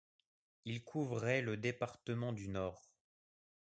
[0.65, 2.89] Il couvrait le département du Nord.